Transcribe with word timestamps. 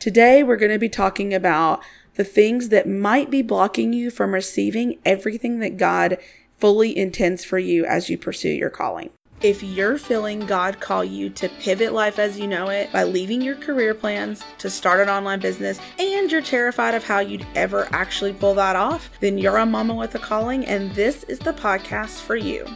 Today, 0.00 0.42
we're 0.42 0.56
going 0.56 0.72
to 0.72 0.78
be 0.78 0.88
talking 0.88 1.34
about 1.34 1.82
the 2.14 2.24
things 2.24 2.70
that 2.70 2.88
might 2.88 3.30
be 3.30 3.42
blocking 3.42 3.92
you 3.92 4.10
from 4.10 4.32
receiving 4.32 4.98
everything 5.04 5.58
that 5.58 5.76
God 5.76 6.16
fully 6.56 6.96
intends 6.96 7.44
for 7.44 7.58
you 7.58 7.84
as 7.84 8.08
you 8.08 8.16
pursue 8.16 8.48
your 8.48 8.70
calling. 8.70 9.10
If 9.42 9.62
you're 9.62 9.98
feeling 9.98 10.46
God 10.46 10.80
call 10.80 11.04
you 11.04 11.28
to 11.28 11.50
pivot 11.50 11.92
life 11.92 12.18
as 12.18 12.38
you 12.38 12.46
know 12.46 12.70
it 12.70 12.90
by 12.94 13.04
leaving 13.04 13.42
your 13.42 13.56
career 13.56 13.92
plans 13.92 14.42
to 14.56 14.70
start 14.70 15.00
an 15.00 15.10
online 15.10 15.40
business 15.40 15.78
and 15.98 16.32
you're 16.32 16.40
terrified 16.40 16.94
of 16.94 17.04
how 17.04 17.18
you'd 17.18 17.46
ever 17.54 17.86
actually 17.92 18.32
pull 18.32 18.54
that 18.54 18.76
off, 18.76 19.10
then 19.20 19.36
you're 19.36 19.58
a 19.58 19.66
mama 19.66 19.94
with 19.94 20.14
a 20.14 20.18
calling 20.18 20.64
and 20.64 20.94
this 20.94 21.24
is 21.24 21.38
the 21.40 21.52
podcast 21.52 22.22
for 22.22 22.36
you. 22.36 22.66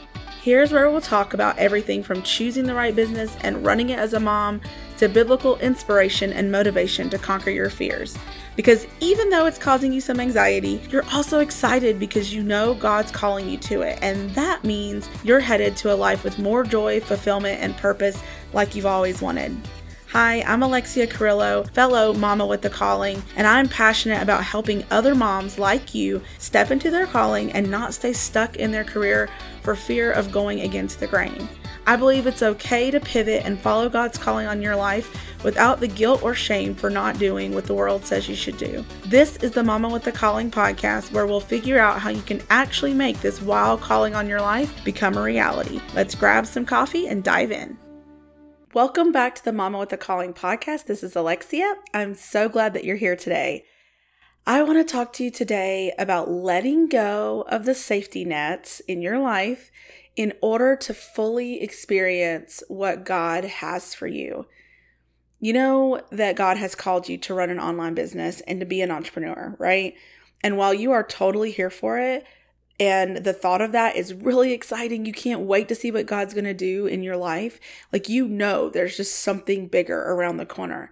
Here's 0.42 0.72
where 0.72 0.90
we'll 0.90 1.00
talk 1.00 1.32
about 1.32 1.56
everything 1.56 2.02
from 2.02 2.20
choosing 2.20 2.64
the 2.64 2.74
right 2.74 2.94
business 2.94 3.34
and 3.40 3.64
running 3.64 3.88
it 3.88 3.98
as 3.98 4.12
a 4.12 4.20
mom 4.20 4.60
to 4.98 5.08
biblical 5.08 5.58
inspiration 5.58 6.32
and 6.32 6.50
motivation 6.50 7.10
to 7.10 7.18
conquer 7.18 7.50
your 7.50 7.70
fears. 7.70 8.16
Because 8.56 8.86
even 9.00 9.30
though 9.30 9.46
it's 9.46 9.58
causing 9.58 9.92
you 9.92 10.00
some 10.00 10.20
anxiety, 10.20 10.80
you're 10.90 11.06
also 11.12 11.40
excited 11.40 11.98
because 11.98 12.32
you 12.32 12.42
know 12.42 12.74
God's 12.74 13.10
calling 13.10 13.48
you 13.48 13.58
to 13.58 13.82
it. 13.82 13.98
And 14.00 14.30
that 14.34 14.62
means 14.64 15.08
you're 15.24 15.40
headed 15.40 15.76
to 15.78 15.92
a 15.92 15.96
life 15.96 16.22
with 16.22 16.38
more 16.38 16.62
joy, 16.62 17.00
fulfillment, 17.00 17.60
and 17.60 17.76
purpose 17.76 18.22
like 18.52 18.74
you've 18.74 18.86
always 18.86 19.20
wanted. 19.20 19.56
Hi, 20.14 20.42
I'm 20.42 20.62
Alexia 20.62 21.08
Carrillo, 21.08 21.64
fellow 21.72 22.12
Mama 22.12 22.46
with 22.46 22.62
the 22.62 22.70
Calling, 22.70 23.20
and 23.34 23.48
I'm 23.48 23.68
passionate 23.68 24.22
about 24.22 24.44
helping 24.44 24.84
other 24.88 25.12
moms 25.12 25.58
like 25.58 25.92
you 25.92 26.22
step 26.38 26.70
into 26.70 26.88
their 26.88 27.06
calling 27.06 27.50
and 27.50 27.68
not 27.68 27.94
stay 27.94 28.12
stuck 28.12 28.54
in 28.54 28.70
their 28.70 28.84
career 28.84 29.28
for 29.62 29.74
fear 29.74 30.12
of 30.12 30.30
going 30.30 30.60
against 30.60 31.00
the 31.00 31.08
grain. 31.08 31.48
I 31.86 31.96
believe 31.96 32.26
it's 32.26 32.42
okay 32.42 32.90
to 32.90 32.98
pivot 32.98 33.44
and 33.44 33.60
follow 33.60 33.90
God's 33.90 34.16
calling 34.16 34.46
on 34.46 34.62
your 34.62 34.74
life 34.74 35.44
without 35.44 35.80
the 35.80 35.86
guilt 35.86 36.22
or 36.22 36.34
shame 36.34 36.74
for 36.74 36.88
not 36.88 37.18
doing 37.18 37.54
what 37.54 37.66
the 37.66 37.74
world 37.74 38.06
says 38.06 38.26
you 38.26 38.34
should 38.34 38.56
do. 38.56 38.82
This 39.04 39.36
is 39.36 39.50
the 39.50 39.62
Mama 39.62 39.90
with 39.90 40.02
the 40.02 40.10
Calling 40.10 40.50
podcast 40.50 41.12
where 41.12 41.26
we'll 41.26 41.40
figure 41.40 41.78
out 41.78 42.00
how 42.00 42.08
you 42.08 42.22
can 42.22 42.40
actually 42.48 42.94
make 42.94 43.20
this 43.20 43.42
wild 43.42 43.82
calling 43.82 44.14
on 44.14 44.26
your 44.26 44.40
life 44.40 44.82
become 44.82 45.18
a 45.18 45.22
reality. 45.22 45.78
Let's 45.94 46.14
grab 46.14 46.46
some 46.46 46.64
coffee 46.64 47.06
and 47.06 47.22
dive 47.22 47.52
in. 47.52 47.76
Welcome 48.72 49.12
back 49.12 49.34
to 49.34 49.44
the 49.44 49.52
Mama 49.52 49.78
with 49.78 49.90
the 49.90 49.98
Calling 49.98 50.32
podcast. 50.32 50.86
This 50.86 51.02
is 51.02 51.14
Alexia. 51.14 51.74
I'm 51.92 52.14
so 52.14 52.48
glad 52.48 52.72
that 52.72 52.84
you're 52.84 52.96
here 52.96 53.14
today. 53.14 53.66
I 54.46 54.62
want 54.62 54.76
to 54.76 54.90
talk 54.90 55.12
to 55.14 55.24
you 55.24 55.30
today 55.30 55.92
about 55.98 56.30
letting 56.30 56.88
go 56.88 57.44
of 57.48 57.66
the 57.66 57.74
safety 57.74 58.24
nets 58.24 58.80
in 58.80 59.00
your 59.00 59.18
life 59.18 59.70
in 60.16 60.32
order 60.40 60.76
to 60.76 60.94
fully 60.94 61.60
experience 61.60 62.62
what 62.68 63.04
God 63.04 63.44
has 63.44 63.94
for 63.94 64.06
you. 64.06 64.46
You 65.40 65.52
know 65.52 66.00
that 66.10 66.36
God 66.36 66.56
has 66.56 66.74
called 66.74 67.08
you 67.08 67.18
to 67.18 67.34
run 67.34 67.50
an 67.50 67.58
online 67.58 67.94
business 67.94 68.40
and 68.42 68.60
to 68.60 68.66
be 68.66 68.80
an 68.80 68.90
entrepreneur, 68.90 69.56
right? 69.58 69.94
And 70.42 70.56
while 70.56 70.72
you 70.72 70.92
are 70.92 71.02
totally 71.02 71.50
here 71.50 71.70
for 71.70 71.98
it, 71.98 72.24
and 72.80 73.18
the 73.18 73.32
thought 73.32 73.60
of 73.60 73.72
that 73.72 73.96
is 73.96 74.14
really 74.14 74.52
exciting. 74.52 75.06
You 75.06 75.12
can't 75.12 75.42
wait 75.42 75.68
to 75.68 75.74
see 75.74 75.90
what 75.90 76.06
God's 76.06 76.34
going 76.34 76.44
to 76.44 76.54
do 76.54 76.86
in 76.86 77.02
your 77.02 77.16
life. 77.16 77.60
Like, 77.92 78.08
you 78.08 78.26
know, 78.26 78.68
there's 78.68 78.96
just 78.96 79.20
something 79.20 79.68
bigger 79.68 80.00
around 80.00 80.38
the 80.38 80.46
corner. 80.46 80.90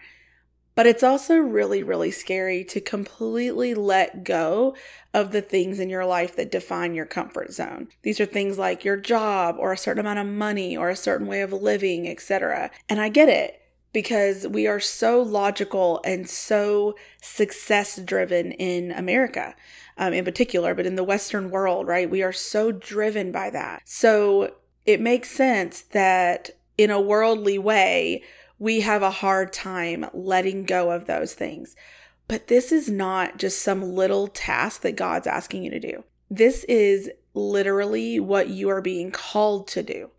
But 0.75 0.87
it's 0.87 1.03
also 1.03 1.37
really, 1.37 1.83
really 1.83 2.11
scary 2.11 2.65
to 2.65 2.81
completely 2.81 3.75
let 3.75 4.25
go 4.25 4.75
of 5.13 5.33
the 5.33 5.43
things 5.43 5.79
in 5.79 5.91
your 5.91 6.07
life 6.07 6.35
that 6.37 6.51
define 6.51 6.95
your 6.95 7.05
comfort 7.05 7.53
zone. 7.53 7.89
These 8.03 8.21
are 8.21 8.27
things 8.27 8.59
like 8.59 8.85
your 8.85 8.97
job 8.97 9.57
or 9.59 9.73
a 9.73 9.79
certain 9.79 10.01
amount 10.01 10.21
of 10.21 10.27
money 10.27 10.77
or 10.77 10.89
a 10.89 10.97
certain 10.97 11.27
way 11.27 11.43
of 11.43 11.53
living, 11.53 12.09
etc. 12.09 12.71
And 12.89 13.01
I 13.01 13.11
get 13.11 13.29
it 13.29 13.61
because 13.93 14.49
we 14.49 14.67
are 14.67 14.81
so 14.81 15.21
logical 15.21 16.01
and 16.05 16.29
so 16.29 16.95
success 17.21 18.01
driven 18.01 18.53
in 18.53 18.91
America 18.93 19.55
um, 19.99 20.13
in 20.13 20.25
particular, 20.25 20.75
but 20.75 20.87
in 20.87 20.97
the 20.97 21.05
Western 21.05 21.51
world, 21.51 21.87
right? 21.87 22.11
We 22.11 22.23
are 22.23 22.33
so 22.33 22.73
driven 22.73 23.31
by 23.31 23.51
that. 23.51 23.83
So 23.85 24.55
it 24.87 25.01
makes 25.01 25.31
sense 25.31 25.83
that 25.83 26.51
in 26.79 26.91
a 26.91 27.01
worldly 27.01 27.59
way, 27.59 28.23
we 28.63 28.83
have 28.83 29.03
a 29.03 29.11
hard 29.11 29.53
time 29.53 30.07
letting 30.15 30.63
go 30.63 30.93
of 30.93 31.07
those 31.07 31.35
things. 31.35 31.75
But 32.29 32.47
this 32.47 32.71
is 32.71 32.89
not 32.89 33.37
just 33.37 33.61
some 33.61 33.83
little 33.83 34.29
task 34.29 34.83
that 34.83 34.95
God's 34.95 35.27
asking 35.27 35.65
you 35.65 35.71
to 35.73 35.81
do. 35.81 36.05
This 36.31 36.63
is 36.65 37.11
literally 37.35 38.21
what 38.21 38.51
you 38.51 38.69
are 38.69 38.81
being 38.81 39.11
called 39.11 39.67
to 39.67 39.83
do. 39.83 40.11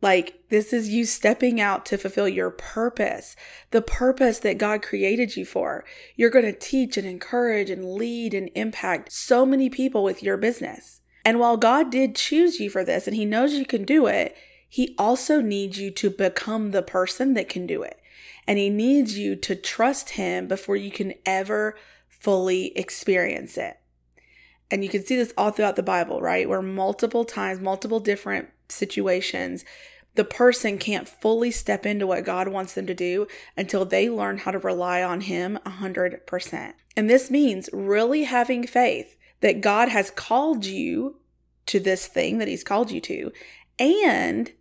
Like, 0.00 0.42
this 0.48 0.72
is 0.72 0.88
you 0.88 1.04
stepping 1.04 1.60
out 1.60 1.84
to 1.84 1.98
fulfill 1.98 2.28
your 2.28 2.50
purpose, 2.50 3.36
the 3.72 3.82
purpose 3.82 4.38
that 4.38 4.56
God 4.56 4.80
created 4.80 5.36
you 5.36 5.44
for. 5.44 5.84
You're 6.16 6.30
going 6.30 6.46
to 6.46 6.58
teach 6.58 6.96
and 6.96 7.06
encourage 7.06 7.68
and 7.68 7.84
lead 7.84 8.32
and 8.32 8.48
impact 8.54 9.12
so 9.12 9.44
many 9.44 9.68
people 9.68 10.02
with 10.02 10.22
your 10.22 10.38
business. 10.38 11.02
And 11.26 11.38
while 11.38 11.58
God 11.58 11.90
did 11.90 12.16
choose 12.16 12.58
you 12.58 12.70
for 12.70 12.86
this 12.86 13.06
and 13.06 13.14
He 13.14 13.26
knows 13.26 13.52
you 13.52 13.66
can 13.66 13.84
do 13.84 14.06
it, 14.06 14.34
He 14.72 14.94
also 14.96 15.42
needs 15.42 15.78
you 15.78 15.90
to 15.90 16.08
become 16.08 16.70
the 16.70 16.80
person 16.80 17.34
that 17.34 17.50
can 17.50 17.66
do 17.66 17.82
it. 17.82 18.00
And 18.46 18.58
He 18.58 18.70
needs 18.70 19.18
you 19.18 19.36
to 19.36 19.54
trust 19.54 20.12
Him 20.12 20.48
before 20.48 20.76
you 20.76 20.90
can 20.90 21.12
ever 21.26 21.76
fully 22.08 22.68
experience 22.74 23.58
it. 23.58 23.78
And 24.70 24.82
you 24.82 24.88
can 24.88 25.04
see 25.04 25.14
this 25.14 25.34
all 25.36 25.50
throughout 25.50 25.76
the 25.76 25.82
Bible, 25.82 26.22
right? 26.22 26.48
Where 26.48 26.62
multiple 26.62 27.26
times, 27.26 27.60
multiple 27.60 28.00
different 28.00 28.48
situations, 28.70 29.66
the 30.14 30.24
person 30.24 30.78
can't 30.78 31.06
fully 31.06 31.50
step 31.50 31.84
into 31.84 32.06
what 32.06 32.24
God 32.24 32.48
wants 32.48 32.72
them 32.72 32.86
to 32.86 32.94
do 32.94 33.26
until 33.54 33.84
they 33.84 34.08
learn 34.08 34.38
how 34.38 34.52
to 34.52 34.58
rely 34.58 35.02
on 35.02 35.20
Him 35.20 35.58
100%. 35.66 36.72
And 36.96 37.10
this 37.10 37.30
means 37.30 37.68
really 37.74 38.22
having 38.22 38.66
faith 38.66 39.18
that 39.42 39.60
God 39.60 39.90
has 39.90 40.10
called 40.10 40.64
you 40.64 41.18
to 41.66 41.78
this 41.78 42.06
thing 42.06 42.38
that 42.38 42.48
He's 42.48 42.64
called 42.64 42.90
you 42.90 43.02
to 43.02 43.32
and 43.78 44.52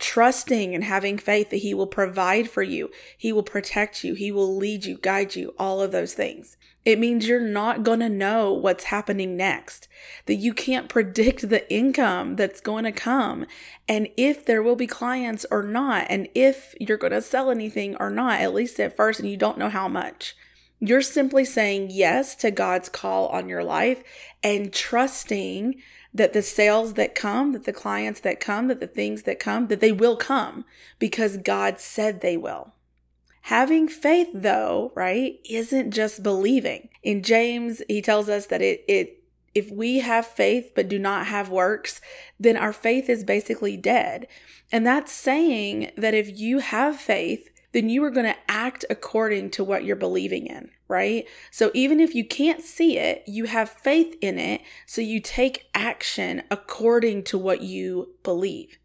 trusting 0.00 0.74
and 0.74 0.82
having 0.82 1.18
faith 1.18 1.50
that 1.50 1.58
He 1.58 1.72
will 1.74 1.86
provide 1.86 2.50
for 2.50 2.62
you, 2.62 2.90
He 3.16 3.32
will 3.32 3.44
protect 3.44 4.02
you, 4.02 4.14
He 4.14 4.32
will 4.32 4.56
lead 4.56 4.84
you, 4.84 4.98
guide 4.98 5.36
you, 5.36 5.54
all 5.58 5.80
of 5.80 5.92
those 5.92 6.14
things. 6.14 6.56
It 6.84 6.98
means 6.98 7.28
you're 7.28 7.40
not 7.40 7.82
going 7.82 8.00
to 8.00 8.08
know 8.08 8.52
what's 8.52 8.84
happening 8.84 9.36
next, 9.36 9.86
that 10.24 10.36
you 10.36 10.54
can't 10.54 10.88
predict 10.88 11.50
the 11.50 11.70
income 11.72 12.36
that's 12.36 12.60
going 12.60 12.84
to 12.84 12.92
come, 12.92 13.44
and 13.86 14.08
if 14.16 14.46
there 14.46 14.62
will 14.62 14.76
be 14.76 14.86
clients 14.86 15.44
or 15.50 15.62
not, 15.62 16.06
and 16.08 16.28
if 16.34 16.74
you're 16.80 16.96
going 16.96 17.12
to 17.12 17.20
sell 17.20 17.50
anything 17.50 17.96
or 18.00 18.08
not, 18.08 18.40
at 18.40 18.54
least 18.54 18.80
at 18.80 18.96
first, 18.96 19.20
and 19.20 19.28
you 19.30 19.36
don't 19.36 19.58
know 19.58 19.68
how 19.68 19.88
much. 19.88 20.34
You're 20.82 21.02
simply 21.02 21.44
saying 21.44 21.88
yes 21.90 22.34
to 22.36 22.50
God's 22.50 22.88
call 22.88 23.28
on 23.28 23.50
your 23.50 23.62
life 23.62 24.02
and 24.42 24.72
trusting 24.72 25.74
that 26.12 26.32
the 26.32 26.42
sales 26.42 26.94
that 26.94 27.14
come, 27.14 27.52
that 27.52 27.64
the 27.64 27.72
clients 27.72 28.20
that 28.20 28.40
come, 28.40 28.68
that 28.68 28.80
the 28.80 28.86
things 28.86 29.22
that 29.22 29.38
come, 29.38 29.68
that 29.68 29.80
they 29.80 29.92
will 29.92 30.16
come 30.16 30.64
because 30.98 31.36
God 31.36 31.78
said 31.78 32.20
they 32.20 32.36
will. 32.36 32.72
Having 33.42 33.88
faith, 33.88 34.28
though, 34.34 34.92
right, 34.94 35.38
isn't 35.48 35.92
just 35.92 36.22
believing. 36.22 36.88
In 37.02 37.22
James, 37.22 37.82
he 37.88 38.02
tells 38.02 38.28
us 38.28 38.46
that 38.46 38.60
it, 38.60 38.84
it 38.86 39.22
if 39.54 39.70
we 39.70 40.00
have 40.00 40.26
faith 40.26 40.72
but 40.74 40.88
do 40.88 40.98
not 40.98 41.26
have 41.26 41.48
works, 41.48 42.00
then 42.38 42.56
our 42.56 42.72
faith 42.72 43.08
is 43.08 43.24
basically 43.24 43.76
dead. 43.76 44.26
And 44.70 44.86
that's 44.86 45.12
saying 45.12 45.90
that 45.96 46.14
if 46.14 46.38
you 46.38 46.58
have 46.58 46.96
faith, 46.96 47.50
then 47.72 47.88
you 47.88 48.02
are 48.04 48.10
going 48.10 48.26
to 48.26 48.36
act 48.48 48.84
according 48.90 49.50
to 49.50 49.64
what 49.64 49.84
you're 49.84 49.96
believing 49.96 50.46
in, 50.46 50.70
right? 50.88 51.26
So 51.50 51.70
even 51.74 52.00
if 52.00 52.14
you 52.14 52.24
can't 52.24 52.62
see 52.62 52.98
it, 52.98 53.22
you 53.26 53.44
have 53.44 53.70
faith 53.70 54.16
in 54.20 54.38
it. 54.38 54.62
So 54.86 55.00
you 55.00 55.20
take 55.20 55.66
action 55.74 56.42
according 56.50 57.24
to 57.24 57.38
what 57.38 57.62
you 57.62 58.14
believe. 58.22 58.78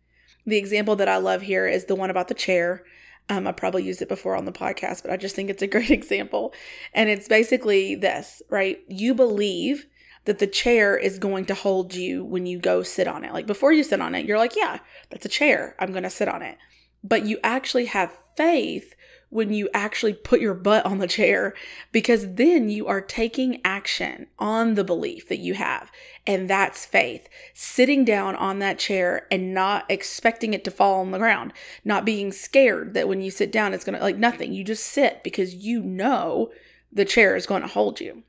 The 0.45 0.57
example 0.57 0.95
that 0.97 1.09
I 1.09 1.17
love 1.17 1.41
here 1.41 1.67
is 1.67 1.85
the 1.85 1.95
one 1.95 2.09
about 2.11 2.27
the 2.27 2.35
chair. 2.35 2.83
Um, 3.27 3.47
I 3.47 3.51
probably 3.51 3.83
used 3.83 4.03
it 4.03 4.09
before 4.09 4.35
on 4.35 4.45
the 4.45 4.51
podcast, 4.51 5.01
but 5.01 5.11
I 5.11 5.17
just 5.17 5.35
think 5.35 5.49
it's 5.49 5.63
a 5.63 5.67
great 5.75 5.89
example. 5.89 6.53
And 6.93 7.09
it's 7.09 7.27
basically 7.27 7.95
this, 7.95 8.43
right? 8.49 8.79
You 8.87 9.15
believe 9.15 9.87
that 10.25 10.39
the 10.39 10.47
chair 10.47 10.97
is 10.97 11.19
going 11.19 11.45
to 11.45 11.53
hold 11.53 11.93
you 11.95 12.23
when 12.23 12.45
you 12.45 12.59
go 12.59 12.83
sit 12.83 13.07
on 13.07 13.23
it. 13.23 13.33
Like 13.33 13.47
before 13.47 13.71
you 13.71 13.83
sit 13.83 14.01
on 14.01 14.13
it, 14.13 14.25
you're 14.25 14.37
like, 14.37 14.55
yeah, 14.55 14.79
that's 15.09 15.25
a 15.25 15.29
chair. 15.29 15.75
I'm 15.79 15.91
going 15.91 16.03
to 16.03 16.09
sit 16.09 16.27
on 16.27 16.41
it. 16.41 16.57
But 17.07 17.25
you 17.25 17.37
actually 17.43 17.85
have 17.85 18.17
faith 18.35 18.95
when 19.29 19.51
you 19.51 19.69
actually 19.73 20.13
put 20.13 20.39
your 20.39 20.53
butt 20.53 20.85
on 20.85 20.99
the 20.99 21.07
chair 21.07 21.53
because 21.91 22.35
then 22.35 22.69
you 22.69 22.87
are 22.87 23.01
taking 23.01 23.59
action 23.65 24.27
on 24.39 24.75
the 24.75 24.83
belief 24.83 25.27
that 25.27 25.39
you 25.39 25.53
have. 25.55 25.91
And 26.25 26.49
that's 26.49 26.85
faith. 26.85 27.27
Sitting 27.53 28.05
down 28.05 28.35
on 28.35 28.59
that 28.59 28.79
chair 28.79 29.27
and 29.29 29.53
not 29.53 29.85
expecting 29.89 30.53
it 30.53 30.63
to 30.63 30.71
fall 30.71 31.01
on 31.01 31.11
the 31.11 31.17
ground, 31.17 31.53
not 31.83 32.05
being 32.05 32.31
scared 32.31 32.93
that 32.93 33.07
when 33.07 33.21
you 33.21 33.29
sit 33.29 33.51
down, 33.51 33.73
it's 33.73 33.83
going 33.83 33.97
to 33.97 34.03
like 34.03 34.17
nothing. 34.17 34.53
You 34.53 34.63
just 34.63 34.85
sit 34.85 35.23
because 35.23 35.53
you 35.53 35.81
know 35.81 36.51
the 36.91 37.05
chair 37.05 37.35
is 37.35 37.45
going 37.45 37.61
to 37.61 37.67
hold 37.67 37.99
you. 37.99 38.23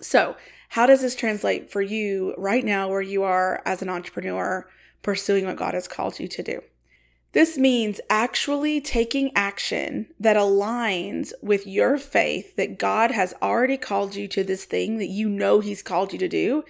So, 0.00 0.36
how 0.70 0.86
does 0.86 1.02
this 1.02 1.14
translate 1.14 1.70
for 1.70 1.82
you 1.82 2.34
right 2.38 2.64
now 2.64 2.88
where 2.88 3.02
you 3.02 3.22
are 3.22 3.60
as 3.66 3.82
an 3.82 3.90
entrepreneur 3.90 4.66
pursuing 5.02 5.44
what 5.44 5.56
God 5.56 5.74
has 5.74 5.86
called 5.86 6.18
you 6.18 6.26
to 6.28 6.42
do? 6.42 6.62
This 7.32 7.56
means 7.56 8.00
actually 8.10 8.80
taking 8.80 9.32
action 9.34 10.08
that 10.20 10.36
aligns 10.36 11.32
with 11.40 11.66
your 11.66 11.96
faith 11.96 12.56
that 12.56 12.78
God 12.78 13.10
has 13.10 13.32
already 13.40 13.78
called 13.78 14.14
you 14.14 14.28
to 14.28 14.44
this 14.44 14.66
thing 14.66 14.98
that 14.98 15.08
you 15.08 15.28
know 15.28 15.60
He's 15.60 15.82
called 15.82 16.12
you 16.12 16.18
to 16.18 16.28
do 16.28 16.62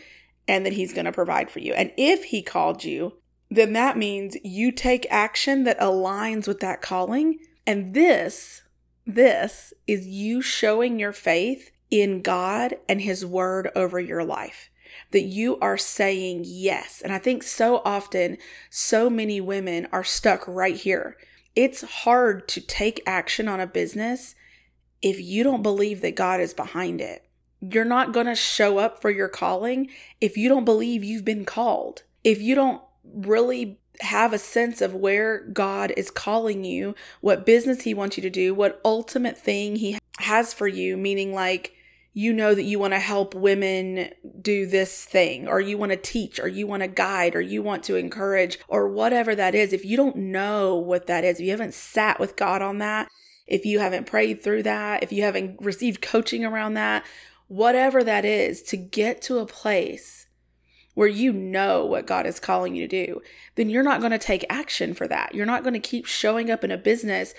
and 0.47 0.65
that 0.65 0.75
He's 0.75 0.93
going 0.93 1.05
to 1.07 1.13
provide 1.13 1.51
for 1.51 1.59
you. 1.59 1.75
And 1.75 1.91
if 1.97 2.25
He 2.25 2.43
called 2.43 2.85
you, 2.85 3.15
then 3.51 3.73
that 3.73 3.99
means 3.99 4.37
you 4.45 4.71
take 4.71 5.07
action 5.11 5.65
that 5.65 5.81
aligns 5.81 6.47
with 6.47 6.61
that 6.61 6.81
calling. 6.81 7.41
And 7.67 7.93
this, 7.93 8.63
this 9.05 9.75
is 9.89 10.07
you 10.07 10.41
showing 10.41 11.01
your 11.01 11.13
faith 11.13 11.73
in 11.91 12.23
God 12.23 12.77
and 12.89 13.01
His 13.01 13.27
Word 13.27 13.69
over 13.75 13.99
your 13.99 14.25
life 14.25 14.71
that 15.13 15.23
you 15.23 15.59
are 15.61 15.79
saying 15.79 16.43
yes. 16.47 17.01
And 17.03 17.13
I 17.13 17.19
think 17.19 17.43
so 17.43 17.81
often, 17.85 18.39
so 18.71 19.09
many 19.09 19.41
women 19.41 19.87
are 19.93 20.05
stuck 20.05 20.45
right 20.47 20.77
here. 20.77 21.17
It's 21.55 21.83
hard 21.83 22.49
to 22.49 22.61
take 22.61 23.03
action 23.07 23.47
on 23.49 23.61
a 23.61 23.67
business 23.67 24.35
if 25.03 25.21
you 25.21 25.45
don't 25.45 25.63
believe 25.63 26.01
that 26.01 26.17
God 26.17 26.41
is 26.41 26.55
behind 26.55 27.01
it. 27.01 27.27
You're 27.61 27.85
not 27.85 28.13
going 28.13 28.27
to 28.27 28.35
show 28.35 28.79
up 28.79 29.01
for 29.01 29.11
your 29.11 29.29
calling 29.29 29.89
if 30.21 30.37
you 30.37 30.49
don't 30.49 30.65
believe 30.65 31.05
you've 31.05 31.25
been 31.25 31.45
called. 31.45 32.03
If 32.25 32.41
you 32.41 32.55
don't 32.55 32.83
really 33.05 33.79
have 34.01 34.33
a 34.33 34.39
sense 34.39 34.81
of 34.81 34.95
where 34.95 35.41
God 35.41 35.93
is 35.97 36.11
calling 36.11 36.65
you, 36.65 36.95
what 37.21 37.47
business 37.47 37.83
He 37.83 37.95
wants 37.95 38.17
you 38.17 38.23
to 38.23 38.31
do, 38.31 38.55
what 38.55 38.81
ultimate 38.85 39.39
thing 39.39 39.77
He 39.77 39.99
has 40.19 40.55
for 40.55 40.67
you, 40.67 40.97
meaning 40.97 41.35
like, 41.35 41.75
you 42.15 42.33
know 42.33 42.55
that 42.55 42.65
you 42.65 42.79
want 42.79 42.93
to 42.93 42.99
help 42.99 43.35
women 43.35 44.11
do 44.41 44.67
this 44.67 45.05
thing, 45.05 45.49
or 45.49 45.61
you 45.61 45.79
want 45.79 45.93
to 45.93 45.97
teach, 45.97 46.39
or 46.39 46.49
you 46.49 46.67
want 46.67 46.83
to 46.83 46.89
guide, 46.89 47.35
or 47.35 47.41
you 47.41 47.63
want 47.63 47.83
to 47.85 47.97
encourage, 47.97 48.59
or 48.69 48.89
whatever 48.89 49.35
that 49.35 49.55
is, 49.55 49.73
if 49.73 49.85
you 49.85 49.97
don't 49.97 50.17
know 50.17 50.77
what 50.77 51.07
that 51.07 51.25
is, 51.25 51.41
if 51.41 51.45
you 51.45 51.51
haven't 51.51 51.75
sat 51.75 52.21
with 52.21 52.37
God 52.37 52.61
on 52.61 52.79
that, 52.79 53.09
if 53.47 53.65
you 53.65 53.79
haven't 53.79 54.07
prayed 54.07 54.43
through 54.43 54.63
that, 54.65 55.03
if 55.03 55.13
you 55.13 55.23
haven't 55.23 55.57
received 55.61 56.03
coaching 56.03 56.45
around 56.45 56.75
that, 56.75 57.05
whatever 57.49 58.05
that 58.05 58.25
is, 58.25 58.63
to 58.63 58.77
get 58.77 59.23
to 59.23 59.39
a 59.39 59.47
place 59.47 60.27
where 60.95 61.09
you 61.09 61.33
know 61.33 61.87
what 61.87 62.07
God 62.07 62.27
is 62.27 62.39
calling 62.39 62.75
you 62.77 62.87
to 62.87 63.07
do, 63.07 63.23
then 63.55 63.71
you're 63.71 63.83
not 63.83 64.01
going 64.01 64.13
to 64.13 64.19
take 64.19 64.45
action 64.51 64.93
for 64.93 65.09
that. 65.09 65.35
You're 65.35 65.47
not 65.47 65.63
going 65.63 65.73
to 65.73 65.81
keep 65.81 66.05
showing 66.05 66.51
up 66.51 66.63
in 66.63 66.71
a 66.71 66.77
business 66.77 67.33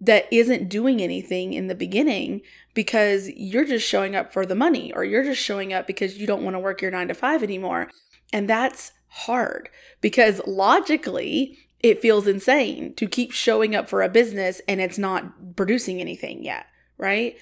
that 0.00 0.26
isn't 0.32 0.68
doing 0.68 1.00
anything 1.00 1.52
in 1.52 1.66
the 1.66 1.74
beginning 1.74 2.42
because 2.74 3.30
you're 3.30 3.64
just 3.64 3.86
showing 3.86 4.16
up 4.16 4.32
for 4.32 4.44
the 4.44 4.54
money 4.54 4.92
or 4.92 5.04
you're 5.04 5.24
just 5.24 5.40
showing 5.40 5.72
up 5.72 5.86
because 5.86 6.18
you 6.18 6.26
don't 6.26 6.42
want 6.42 6.54
to 6.54 6.60
work 6.60 6.82
your 6.82 6.90
nine 6.90 7.08
to 7.08 7.14
five 7.14 7.42
anymore. 7.42 7.90
And 8.32 8.48
that's 8.48 8.92
hard 9.08 9.68
because 10.00 10.40
logically, 10.46 11.58
it 11.84 12.00
feels 12.00 12.26
insane 12.26 12.94
to 12.94 13.06
keep 13.06 13.30
showing 13.30 13.76
up 13.76 13.90
for 13.90 14.02
a 14.02 14.08
business 14.08 14.60
and 14.66 14.80
it's 14.80 14.96
not 14.96 15.54
producing 15.54 16.00
anything 16.00 16.42
yet, 16.42 16.64
right? 16.96 17.36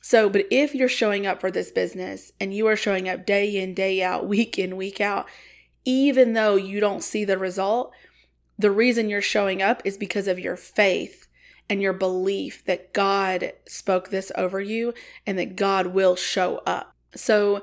So, 0.00 0.30
but 0.30 0.46
if 0.52 0.72
you're 0.72 0.88
showing 0.88 1.26
up 1.26 1.40
for 1.40 1.50
this 1.50 1.72
business 1.72 2.30
and 2.40 2.54
you 2.54 2.68
are 2.68 2.76
showing 2.76 3.08
up 3.08 3.26
day 3.26 3.56
in, 3.56 3.74
day 3.74 4.00
out, 4.00 4.26
week 4.28 4.58
in, 4.58 4.76
week 4.76 5.00
out, 5.00 5.26
even 5.84 6.32
though 6.32 6.54
you 6.54 6.78
don't 6.78 7.02
see 7.02 7.24
the 7.24 7.36
result, 7.36 7.92
the 8.56 8.70
reason 8.70 9.08
you're 9.08 9.20
showing 9.20 9.60
up 9.60 9.82
is 9.84 9.98
because 9.98 10.28
of 10.28 10.38
your 10.38 10.56
faith 10.56 11.26
and 11.68 11.80
your 11.80 11.92
belief 11.92 12.64
that 12.64 12.92
God 12.92 13.52
spoke 13.66 14.10
this 14.10 14.30
over 14.36 14.60
you 14.60 14.94
and 15.26 15.38
that 15.38 15.56
God 15.56 15.88
will 15.88 16.16
show 16.16 16.62
up. 16.66 16.94
So, 17.14 17.62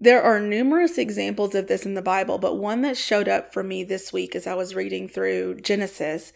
there 0.00 0.22
are 0.22 0.40
numerous 0.40 0.98
examples 0.98 1.54
of 1.54 1.68
this 1.68 1.86
in 1.86 1.94
the 1.94 2.02
Bible, 2.02 2.36
but 2.38 2.58
one 2.58 2.82
that 2.82 2.96
showed 2.96 3.28
up 3.28 3.52
for 3.52 3.62
me 3.62 3.84
this 3.84 4.12
week 4.12 4.34
as 4.34 4.48
I 4.48 4.54
was 4.54 4.74
reading 4.74 5.08
through 5.08 5.60
Genesis 5.60 6.32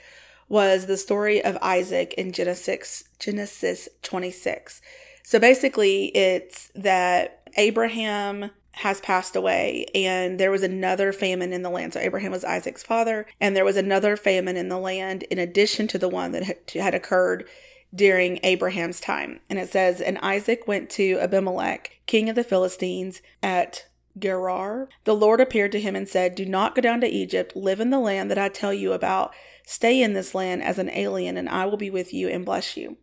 was 0.49 0.87
the 0.87 0.97
story 0.97 1.43
of 1.43 1.59
Isaac 1.61 2.15
in 2.15 2.31
Genesis 2.31 3.05
Genesis 3.19 3.89
26. 4.03 4.81
So 5.25 5.41
basically 5.41 6.17
it's 6.17 6.71
that 6.77 7.49
Abraham 7.57 8.51
has 8.76 9.00
passed 9.00 9.34
away 9.34 9.87
and 9.94 10.38
there 10.38 10.50
was 10.50 10.62
another 10.62 11.12
famine 11.12 11.52
in 11.52 11.62
the 11.62 11.70
land. 11.70 11.94
So 11.94 12.00
Abraham 12.00 12.32
was 12.32 12.44
Isaac's 12.44 12.82
father 12.82 13.26
and 13.40 13.56
there 13.56 13.64
was 13.64 13.76
another 13.76 14.17
famine 14.17 14.56
in 14.56 14.69
the 14.69 14.78
land 14.78 15.23
in 15.25 15.38
addition 15.38 15.88
to 15.88 15.99
the 15.99 16.08
one 16.11 16.32
that 16.32 16.69
had 16.75 16.94
occurred 16.94 17.49
during 17.94 18.38
Abraham's 18.43 19.00
time. 19.00 19.40
And 19.49 19.58
it 19.58 19.70
says, 19.70 20.00
And 20.02 20.19
Isaac 20.19 20.69
went 20.69 20.90
to 20.90 21.19
Abimelech, 21.20 22.00
king 22.06 22.28
of 22.28 22.37
the 22.37 22.44
Philistines, 22.44 23.23
at 23.43 23.87
Gerar. 24.19 24.88
The 25.05 25.14
Lord 25.14 25.40
appeared 25.40 25.73
to 25.73 25.81
him 25.81 25.96
and 25.96 26.08
said, 26.08 26.34
Do 26.34 26.44
not 26.44 26.75
go 26.75 26.82
down 26.82 27.00
to 27.00 27.08
Egypt. 27.08 27.56
Live 27.56 27.81
in 27.81 27.90
the 27.90 27.99
land 27.99 28.31
that 28.31 28.38
I 28.38 28.49
tell 28.49 28.75
you 28.75 28.93
about. 28.93 29.32
Stay 29.64 30.02
in 30.02 30.12
this 30.12 30.34
land 30.34 30.62
as 30.62 30.78
an 30.78 30.90
alien, 30.90 31.37
and 31.37 31.49
I 31.49 31.64
will 31.64 31.76
be 31.76 31.90
with 31.90 32.12
you 32.12 32.28
and 32.28 32.44
bless 32.44 32.76
you. 32.76 32.99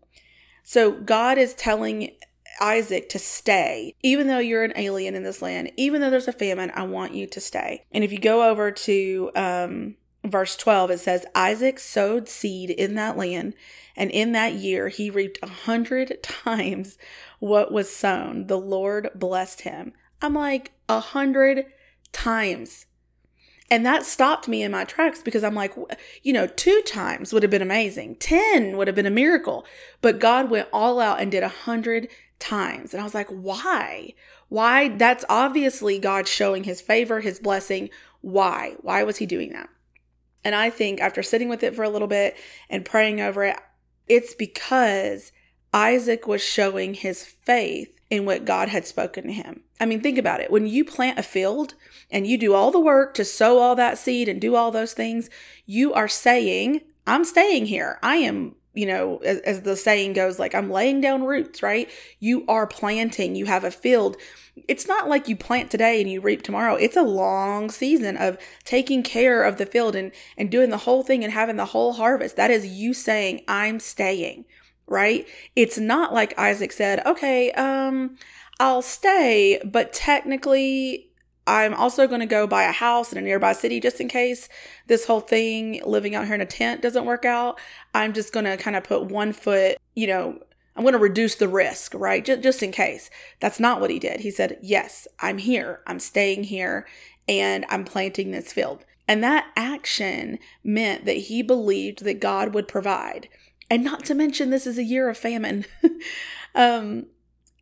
So 0.64 0.92
God 0.92 1.38
is 1.38 1.54
telling 1.54 2.12
Isaac 2.60 3.10
to 3.10 3.20
stay, 3.20 3.96
even 4.02 4.28
though 4.28 4.40
you're 4.40 4.64
an 4.64 4.74
alien 4.76 5.16
in 5.16 5.24
this 5.24 5.42
land, 5.42 5.72
even 5.78 6.02
though 6.02 6.10
there's 6.10 6.28
a 6.28 6.34
famine, 6.34 6.72
I 6.76 6.84
want 6.84 7.14
you 7.14 7.28
to 7.28 7.40
stay. 7.40 7.86
And 7.92 8.04
if 8.04 8.12
you 8.12 8.20
go 8.20 8.50
over 8.50 8.72
to 8.72 9.32
um, 9.36 9.96
verse 10.24 10.56
12, 10.56 10.92
it 10.92 11.00
says, 11.00 11.26
Isaac 11.36 11.80
sowed 11.80 12.30
seed 12.30 12.70
in 12.70 12.96
that 12.96 13.18
land, 13.18 13.54
and 13.96 14.10
in 14.12 14.32
that 14.32 14.54
year 14.54 14.90
he 14.90 15.10
reaped 15.10 15.40
a 15.42 15.48
hundred 15.48 16.18
times 16.24 16.98
what 17.40 17.72
was 17.72 17.94
sown. 17.94 18.48
The 18.48 18.60
Lord 18.60 19.10
blessed 19.16 19.62
him. 19.62 19.94
I'm 20.22 20.34
like, 20.34 20.72
a 20.88 21.00
hundred 21.00 21.66
times. 22.12 22.86
And 23.70 23.86
that 23.86 24.06
stopped 24.06 24.48
me 24.48 24.62
in 24.62 24.72
my 24.72 24.84
tracks 24.84 25.22
because 25.22 25.44
I'm 25.44 25.56
like, 25.56 25.74
you 26.22 26.32
know, 26.32 26.46
two 26.46 26.82
times 26.86 27.34
would 27.34 27.44
have 27.44 27.50
been 27.50 27.62
amazing. 27.62 28.18
10 28.18 28.78
would 28.78 28.88
have 28.88 28.96
been 28.96 29.08
a 29.08 29.12
miracle. 29.12 29.66
But 30.02 30.20
God 30.20 30.50
went 30.50 30.68
all 30.72 31.00
out 31.00 31.20
and 31.20 31.32
did 31.32 31.42
a 31.44 31.48
hundred 31.48 32.08
times. 32.44 32.94
And 32.94 33.02
I 33.02 33.04
was 33.04 33.16
like, 33.16 33.30
why? 33.30 34.14
Why? 34.50 34.90
That's 34.90 35.26
obviously 35.30 35.98
God 35.98 36.28
showing 36.28 36.66
his 36.66 36.82
favor, 36.82 37.22
his 37.22 37.40
blessing. 37.40 37.90
Why? 38.22 38.76
Why 38.82 39.04
was 39.04 39.18
he 39.18 39.26
doing 39.26 39.54
that? 39.54 39.70
And 40.44 40.54
I 40.54 40.70
think 40.70 41.00
after 41.00 41.24
sitting 41.24 41.50
with 41.50 41.64
it 41.64 41.76
for 41.76 41.84
a 41.84 41.90
little 41.90 42.08
bit 42.08 42.36
and 42.70 42.86
praying 42.86 43.22
over 43.22 43.44
it, 43.46 43.58
it's 44.08 44.36
because 44.36 45.32
Isaac 45.74 46.28
was 46.28 46.44
showing 46.44 46.94
his 46.94 47.24
faith 47.24 47.98
in 48.10 48.26
what 48.26 48.46
God 48.46 48.70
had 48.70 48.86
spoken 48.86 49.26
to 49.26 49.34
him. 49.34 49.64
I 49.80 49.86
mean, 49.86 50.02
think 50.02 50.18
about 50.18 50.42
it. 50.42 50.52
When 50.52 50.68
you 50.68 50.86
plant 50.86 51.18
a 51.18 51.24
field 51.24 51.74
and 52.12 52.28
you 52.28 52.38
do 52.38 52.54
all 52.54 52.70
the 52.70 52.80
work 52.80 53.14
to 53.16 53.26
sow 53.26 53.58
all 53.58 53.76
that 53.76 53.98
seed 53.98 54.28
and 54.28 54.40
do 54.40 54.56
all 54.56 54.70
those 54.70 54.94
things, 54.94 55.30
you 55.66 55.94
are 55.94 56.10
saying, 56.10 56.82
I'm 57.08 57.26
staying 57.26 57.68
here. 57.68 58.00
I 58.04 58.18
am 58.18 58.56
you 58.74 58.86
know, 58.86 59.18
as, 59.18 59.40
as, 59.40 59.62
the 59.62 59.76
saying 59.76 60.14
goes, 60.14 60.40
like 60.40 60.56
I'm 60.56 60.70
laying 60.70 61.00
down 61.00 61.24
roots, 61.24 61.62
right? 61.62 61.90
You 62.20 62.44
are 62.48 62.66
planting, 62.66 63.36
you 63.36 63.46
have 63.46 63.64
a 63.64 63.72
field. 63.72 64.18
It's 64.68 64.88
not 64.88 65.08
like 65.08 65.28
you 65.28 65.36
plant 65.36 65.70
today 65.70 66.02
and 66.02 66.10
you 66.10 66.22
reap 66.22 66.42
tomorrow. 66.42 66.76
It's 66.76 66.98
a 66.98 67.04
long 67.04 67.70
season 67.70 68.18
of 68.18 68.38
taking 68.64 69.04
care 69.04 69.44
of 69.44 69.58
the 69.58 69.66
field 69.66 69.96
and, 69.96 70.12
and 70.38 70.50
doing 70.50 70.70
the 70.70 70.78
whole 70.78 71.04
thing 71.04 71.24
and 71.24 71.34
having 71.34 71.56
the 71.56 71.66
whole 71.66 71.94
harvest. 71.94 72.36
That 72.36 72.52
is 72.52 72.66
you 72.66 72.94
saying, 72.94 73.42
I'm 73.48 73.80
staying, 73.80 74.46
right? 74.88 75.28
It's 75.56 75.78
not 75.78 76.14
like 76.14 76.38
Isaac 76.38 76.72
said, 76.72 77.06
okay, 77.06 77.52
um, 77.52 78.18
I'll 78.60 78.82
stay, 78.82 79.62
but 79.64 79.94
technically 79.94 81.10
I'm 81.46 81.74
also 81.74 82.08
going 82.08 82.22
to 82.22 82.26
go 82.26 82.48
buy 82.48 82.64
a 82.64 82.72
house 82.72 83.12
in 83.12 83.18
a 83.18 83.22
nearby 83.22 83.54
city 83.54 83.80
just 83.80 84.00
in 84.00 84.08
case 84.08 84.48
this 84.88 85.06
whole 85.06 85.20
thing 85.20 85.82
living 85.86 86.16
out 86.16 86.26
here 86.26 86.36
in 86.36 86.42
a 86.42 86.46
tent 86.46 86.82
doesn't 86.82 87.06
work 87.06 87.26
out. 87.26 87.60
I'm 87.94 88.14
just 88.14 88.32
going 88.32 88.46
to 88.46 88.56
kind 88.56 88.76
of 88.76 88.84
put 88.84 89.06
one 89.06 89.34
foot, 89.34 89.78
you 89.94 90.08
know, 90.08 90.40
I'm 90.76 90.84
going 90.84 90.94
to 90.94 91.00
reduce 91.00 91.36
the 91.36 91.48
risk, 91.48 91.94
right? 91.94 92.24
Just, 92.24 92.42
just 92.42 92.64
in 92.64 92.72
case. 92.72 93.10
That's 93.40 93.60
not 93.60 93.80
what 93.80 93.92
he 93.92 94.00
did. 94.00 94.22
He 94.22 94.32
said, 94.32 94.58
Yes, 94.62 95.08
I'm 95.20 95.38
here. 95.38 95.82
I'm 95.86 96.00
staying 96.00 96.46
here 96.46 96.88
and 97.28 97.66
I'm 97.70 97.86
planting 97.86 98.32
this 98.32 98.52
field. 98.52 98.86
And 99.08 99.24
that 99.24 99.52
action 99.56 100.40
meant 100.64 101.06
that 101.06 101.18
he 101.18 101.42
believed 101.42 102.04
that 102.06 102.20
God 102.20 102.54
would 102.54 102.68
provide. 102.68 103.28
And 103.70 103.84
not 103.84 104.06
to 104.06 104.16
mention, 104.16 104.50
this 104.50 104.66
is 104.66 104.78
a 104.78 104.84
year 104.84 105.10
of 105.10 105.18
famine. 105.18 105.66
um, 106.56 107.08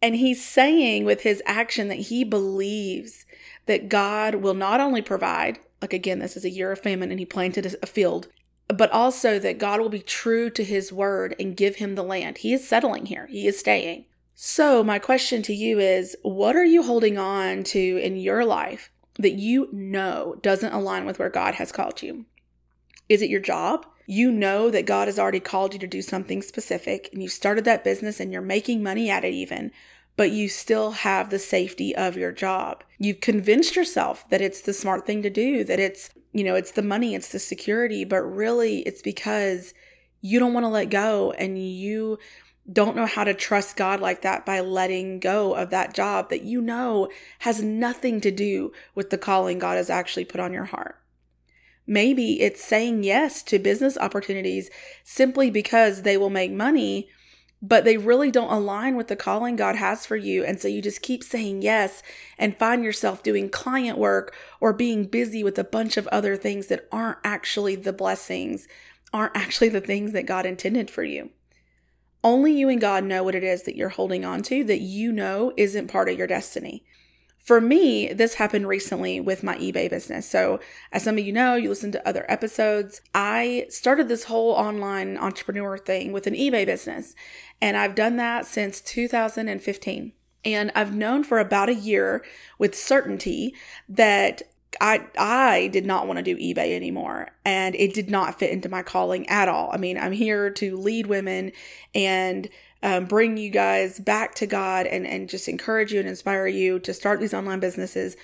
and 0.01 0.15
he's 0.15 0.43
saying 0.43 1.05
with 1.05 1.21
his 1.21 1.43
action 1.45 1.87
that 1.89 1.95
he 1.95 2.23
believes 2.23 3.25
that 3.67 3.89
God 3.89 4.35
will 4.35 4.55
not 4.55 4.79
only 4.79 5.01
provide, 5.01 5.59
like 5.81 5.93
again, 5.93 6.19
this 6.19 6.35
is 6.35 6.43
a 6.43 6.49
year 6.49 6.71
of 6.71 6.79
famine 6.79 7.11
and 7.11 7.19
he 7.19 7.25
planted 7.25 7.75
a 7.81 7.85
field, 7.85 8.27
but 8.67 8.91
also 8.91 9.37
that 9.39 9.59
God 9.59 9.79
will 9.79 9.89
be 9.89 9.99
true 9.99 10.49
to 10.49 10.63
his 10.63 10.91
word 10.91 11.35
and 11.39 11.57
give 11.57 11.75
him 11.75 11.95
the 11.95 12.03
land. 12.03 12.39
He 12.39 12.53
is 12.53 12.67
settling 12.67 13.05
here, 13.05 13.27
he 13.27 13.47
is 13.47 13.59
staying. 13.59 14.05
So, 14.33 14.83
my 14.83 14.97
question 14.97 15.43
to 15.43 15.53
you 15.53 15.79
is 15.79 16.17
what 16.23 16.55
are 16.55 16.65
you 16.65 16.81
holding 16.81 17.17
on 17.17 17.63
to 17.65 17.79
in 17.79 18.15
your 18.15 18.43
life 18.43 18.89
that 19.19 19.33
you 19.33 19.69
know 19.71 20.39
doesn't 20.41 20.73
align 20.73 21.05
with 21.05 21.19
where 21.19 21.29
God 21.29 21.55
has 21.55 21.71
called 21.71 22.01
you? 22.01 22.25
Is 23.07 23.21
it 23.21 23.29
your 23.29 23.41
job? 23.41 23.85
You 24.07 24.31
know 24.31 24.71
that 24.71 24.87
God 24.87 25.07
has 25.07 25.19
already 25.19 25.39
called 25.39 25.73
you 25.73 25.79
to 25.79 25.87
do 25.87 26.01
something 26.01 26.41
specific 26.41 27.09
and 27.13 27.21
you 27.21 27.29
started 27.29 27.65
that 27.65 27.83
business 27.83 28.19
and 28.19 28.31
you're 28.33 28.41
making 28.41 28.81
money 28.81 29.09
at 29.09 29.23
it 29.23 29.33
even, 29.33 29.71
but 30.17 30.31
you 30.31 30.49
still 30.49 30.91
have 30.91 31.29
the 31.29 31.39
safety 31.39 31.95
of 31.95 32.17
your 32.17 32.31
job. 32.31 32.83
You've 32.99 33.21
convinced 33.21 33.75
yourself 33.75 34.29
that 34.29 34.41
it's 34.41 34.61
the 34.61 34.73
smart 34.73 35.05
thing 35.05 35.21
to 35.23 35.29
do, 35.29 35.63
that 35.63 35.79
it's 35.79 36.09
you 36.33 36.43
know, 36.43 36.55
it's 36.55 36.71
the 36.71 36.81
money, 36.81 37.13
it's 37.13 37.31
the 37.31 37.39
security, 37.39 38.05
but 38.05 38.21
really 38.21 38.79
it's 38.81 39.01
because 39.01 39.73
you 40.21 40.39
don't 40.39 40.53
want 40.53 40.63
to 40.63 40.69
let 40.69 40.89
go 40.89 41.31
and 41.31 41.57
you 41.57 42.19
don't 42.71 42.95
know 42.95 43.05
how 43.05 43.23
to 43.23 43.33
trust 43.33 43.75
God 43.75 43.99
like 43.99 44.21
that 44.21 44.45
by 44.45 44.59
letting 44.59 45.19
go 45.19 45.53
of 45.55 45.71
that 45.71 45.93
job 45.93 46.29
that 46.29 46.43
you 46.43 46.61
know 46.61 47.09
has 47.39 47.61
nothing 47.61 48.21
to 48.21 48.31
do 48.31 48.71
with 48.95 49.09
the 49.09 49.17
calling 49.17 49.59
God 49.59 49.77
has 49.77 49.89
actually 49.89 50.25
put 50.25 50.39
on 50.39 50.53
your 50.53 50.65
heart. 50.65 50.97
Maybe 51.87 52.39
it's 52.41 52.63
saying 52.63 53.03
yes 53.03 53.41
to 53.43 53.59
business 53.59 53.97
opportunities 53.97 54.69
simply 55.03 55.49
because 55.49 56.03
they 56.03 56.15
will 56.15 56.29
make 56.29 56.51
money, 56.51 57.09
but 57.61 57.85
they 57.85 57.97
really 57.97 58.31
don't 58.31 58.51
align 58.51 58.95
with 58.95 59.07
the 59.07 59.15
calling 59.15 59.55
God 59.55 59.75
has 59.75 60.05
for 60.05 60.15
you. 60.15 60.43
And 60.43 60.59
so 60.59 60.67
you 60.67 60.81
just 60.81 61.01
keep 61.01 61.23
saying 61.23 61.61
yes 61.61 62.01
and 62.39 62.57
find 62.57 62.83
yourself 62.83 63.21
doing 63.21 63.49
client 63.49 63.97
work 63.97 64.35
or 64.59 64.73
being 64.73 65.05
busy 65.05 65.43
with 65.43 65.59
a 65.59 65.63
bunch 65.63 65.95
of 65.95 66.07
other 66.07 66.35
things 66.35 66.67
that 66.67 66.87
aren't 66.91 67.19
actually 67.23 67.75
the 67.75 67.93
blessings, 67.93 68.67
aren't 69.13 69.37
actually 69.37 69.69
the 69.69 69.81
things 69.81 70.11
that 70.13 70.25
God 70.25 70.45
intended 70.45 70.89
for 70.89 71.03
you. 71.03 71.29
Only 72.23 72.53
you 72.53 72.69
and 72.69 72.81
God 72.81 73.03
know 73.03 73.23
what 73.23 73.35
it 73.35 73.43
is 73.43 73.63
that 73.63 73.75
you're 73.75 73.89
holding 73.89 74.25
on 74.25 74.41
to 74.43 74.63
that 74.63 74.81
you 74.81 75.11
know 75.11 75.53
isn't 75.57 75.87
part 75.87 76.09
of 76.09 76.17
your 76.17 76.27
destiny. 76.27 76.83
For 77.43 77.59
me, 77.59 78.13
this 78.13 78.35
happened 78.35 78.67
recently 78.67 79.19
with 79.19 79.43
my 79.43 79.57
eBay 79.57 79.89
business. 79.89 80.29
So, 80.29 80.59
as 80.91 81.03
some 81.03 81.17
of 81.17 81.25
you 81.25 81.33
know, 81.33 81.55
you 81.55 81.69
listen 81.69 81.91
to 81.93 82.07
other 82.07 82.25
episodes. 82.29 83.01
I 83.15 83.65
started 83.69 84.07
this 84.07 84.25
whole 84.25 84.51
online 84.51 85.17
entrepreneur 85.17 85.77
thing 85.77 86.11
with 86.11 86.27
an 86.27 86.35
eBay 86.35 86.65
business, 86.65 87.15
and 87.59 87.75
I've 87.77 87.95
done 87.95 88.17
that 88.17 88.45
since 88.45 88.79
2015. 88.81 90.13
And 90.43 90.71
I've 90.73 90.95
known 90.95 91.23
for 91.23 91.39
about 91.39 91.69
a 91.69 91.75
year 91.75 92.23
with 92.57 92.75
certainty 92.75 93.53
that 93.89 94.41
I 94.79 95.07
I 95.17 95.67
did 95.67 95.85
not 95.85 96.07
want 96.07 96.17
to 96.17 96.23
do 96.23 96.37
eBay 96.37 96.75
anymore 96.75 97.29
and 97.43 97.75
it 97.75 97.93
did 97.93 98.09
not 98.09 98.39
fit 98.39 98.51
into 98.51 98.69
my 98.69 98.83
calling 98.83 99.27
at 99.27 99.49
all. 99.49 99.69
I 99.73 99.77
mean, 99.77 99.97
I'm 99.97 100.13
here 100.13 100.49
to 100.51 100.77
lead 100.77 101.07
women 101.07 101.51
and 101.93 102.47
um, 102.83 103.05
bring 103.05 103.37
you 103.37 103.49
guys 103.49 103.99
back 103.99 104.35
to 104.35 104.47
God 104.47 104.85
and 104.87 105.05
and 105.05 105.29
just 105.29 105.47
encourage 105.47 105.93
you 105.93 105.99
and 105.99 106.09
inspire 106.09 106.47
you 106.47 106.79
to 106.79 106.93
start 106.93 107.19
these 107.19 107.33
online 107.33 107.59
businesses. 107.59 108.15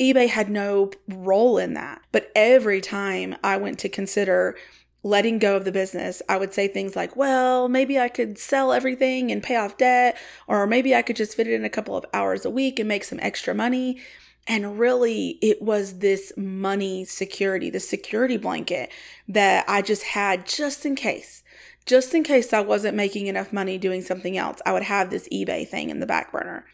eBay 0.00 0.28
had 0.28 0.50
no 0.50 0.90
role 1.08 1.58
in 1.58 1.74
that. 1.74 2.02
But 2.12 2.30
every 2.34 2.80
time 2.80 3.36
I 3.42 3.56
went 3.56 3.78
to 3.80 3.88
consider 3.88 4.56
letting 5.02 5.38
go 5.38 5.56
of 5.56 5.64
the 5.64 5.72
business, 5.72 6.20
I 6.28 6.36
would 6.36 6.52
say 6.52 6.66
things 6.66 6.96
like, 6.96 7.14
well, 7.14 7.68
maybe 7.68 7.98
I 7.98 8.08
could 8.08 8.38
sell 8.38 8.72
everything 8.72 9.30
and 9.30 9.42
pay 9.42 9.56
off 9.56 9.76
debt, 9.76 10.18
or 10.48 10.66
maybe 10.66 10.94
I 10.94 11.02
could 11.02 11.16
just 11.16 11.36
fit 11.36 11.46
it 11.46 11.54
in 11.54 11.64
a 11.64 11.70
couple 11.70 11.96
of 11.96 12.04
hours 12.12 12.44
a 12.44 12.50
week 12.50 12.78
and 12.78 12.88
make 12.88 13.04
some 13.04 13.20
extra 13.22 13.54
money. 13.54 14.00
And 14.48 14.78
really, 14.78 15.38
it 15.42 15.62
was 15.62 15.98
this 15.98 16.32
money 16.36 17.04
security, 17.04 17.70
the 17.70 17.80
security 17.80 18.36
blanket 18.36 18.90
that 19.28 19.64
I 19.68 19.82
just 19.82 20.02
had 20.02 20.46
just 20.46 20.84
in 20.84 20.94
case. 20.94 21.42
Just 21.86 22.12
in 22.14 22.24
case 22.24 22.52
I 22.52 22.60
wasn't 22.60 22.96
making 22.96 23.28
enough 23.28 23.52
money 23.52 23.78
doing 23.78 24.02
something 24.02 24.36
else, 24.36 24.60
I 24.66 24.72
would 24.72 24.82
have 24.82 25.10
this 25.10 25.28
eBay 25.32 25.66
thing 25.66 25.88
in 25.88 26.00
the 26.00 26.06
back 26.06 26.32
burner. 26.32 26.66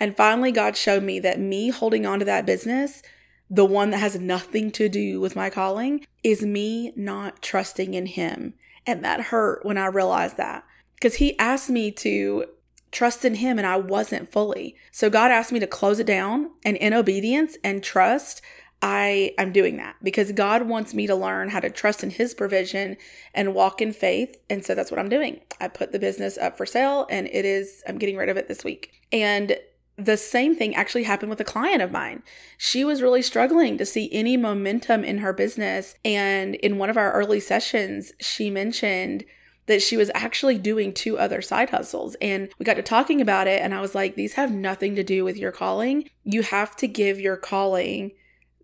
And 0.00 0.16
finally, 0.16 0.50
God 0.50 0.76
showed 0.76 1.02
me 1.02 1.20
that 1.20 1.38
me 1.38 1.68
holding 1.68 2.06
on 2.06 2.18
to 2.18 2.24
that 2.24 2.46
business, 2.46 3.02
the 3.48 3.64
one 3.64 3.90
that 3.90 3.98
has 3.98 4.18
nothing 4.18 4.70
to 4.72 4.88
do 4.88 5.20
with 5.20 5.36
my 5.36 5.50
calling, 5.50 6.04
is 6.22 6.42
me 6.42 6.92
not 6.96 7.42
trusting 7.42 7.94
in 7.94 8.06
Him. 8.06 8.54
And 8.86 9.04
that 9.04 9.20
hurt 9.20 9.64
when 9.64 9.78
I 9.78 9.86
realized 9.86 10.38
that 10.38 10.64
because 10.94 11.16
He 11.16 11.38
asked 11.38 11.70
me 11.70 11.90
to 11.92 12.46
trust 12.94 13.24
in 13.24 13.34
him 13.34 13.58
and 13.58 13.66
I 13.66 13.76
wasn't 13.76 14.32
fully. 14.32 14.76
So 14.92 15.10
God 15.10 15.32
asked 15.32 15.52
me 15.52 15.58
to 15.58 15.66
close 15.66 15.98
it 15.98 16.06
down 16.06 16.50
and 16.64 16.76
in 16.76 16.94
obedience 16.94 17.58
and 17.64 17.82
trust, 17.82 18.40
I 18.84 19.32
am 19.38 19.50
doing 19.50 19.78
that 19.78 19.96
because 20.02 20.30
God 20.32 20.68
wants 20.68 20.92
me 20.92 21.06
to 21.06 21.14
learn 21.14 21.48
how 21.48 21.60
to 21.60 21.70
trust 21.70 22.02
in 22.02 22.10
his 22.10 22.34
provision 22.34 22.98
and 23.32 23.54
walk 23.54 23.80
in 23.80 23.94
faith. 23.94 24.36
And 24.50 24.62
so 24.62 24.74
that's 24.74 24.90
what 24.90 25.00
I'm 25.00 25.08
doing. 25.08 25.40
I 25.58 25.68
put 25.68 25.92
the 25.92 25.98
business 25.98 26.36
up 26.36 26.58
for 26.58 26.66
sale 26.66 27.06
and 27.08 27.26
it 27.28 27.46
is 27.46 27.82
I'm 27.88 27.96
getting 27.96 28.18
rid 28.18 28.28
of 28.28 28.36
it 28.36 28.46
this 28.46 28.62
week. 28.62 28.92
And 29.10 29.56
the 29.96 30.18
same 30.18 30.54
thing 30.54 30.74
actually 30.74 31.04
happened 31.04 31.30
with 31.30 31.40
a 31.40 31.44
client 31.44 31.80
of 31.80 31.92
mine. 31.92 32.22
She 32.58 32.84
was 32.84 33.00
really 33.00 33.22
struggling 33.22 33.78
to 33.78 33.86
see 33.86 34.12
any 34.12 34.36
momentum 34.36 35.02
in 35.02 35.18
her 35.18 35.32
business. 35.32 35.94
And 36.04 36.54
in 36.56 36.76
one 36.76 36.90
of 36.90 36.98
our 36.98 37.12
early 37.12 37.40
sessions, 37.40 38.12
she 38.20 38.50
mentioned 38.50 39.24
that 39.64 39.80
she 39.80 39.96
was 39.96 40.10
actually 40.14 40.58
doing 40.58 40.92
two 40.92 41.18
other 41.18 41.40
side 41.40 41.70
hustles. 41.70 42.16
And 42.20 42.50
we 42.58 42.64
got 42.64 42.74
to 42.74 42.82
talking 42.82 43.22
about 43.22 43.46
it, 43.46 43.62
and 43.62 43.72
I 43.72 43.80
was 43.80 43.94
like, 43.94 44.14
these 44.14 44.34
have 44.34 44.52
nothing 44.52 44.94
to 44.96 45.02
do 45.02 45.24
with 45.24 45.38
your 45.38 45.52
calling. 45.52 46.10
You 46.22 46.42
have 46.42 46.76
to 46.76 46.86
give 46.86 47.18
your 47.18 47.38
calling 47.38 48.10